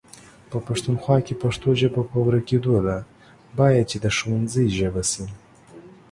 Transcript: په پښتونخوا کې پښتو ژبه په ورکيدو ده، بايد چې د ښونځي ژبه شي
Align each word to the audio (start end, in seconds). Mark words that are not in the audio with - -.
په 0.49 0.57
پښتونخوا 0.67 1.17
کې 1.25 1.39
پښتو 1.43 1.69
ژبه 1.81 2.01
په 2.11 2.17
ورکيدو 2.27 2.75
ده، 2.87 2.97
بايد 3.57 3.85
چې 3.91 3.97
د 4.03 4.05
ښونځي 4.17 4.65
ژبه 4.79 5.03
شي 5.11 5.25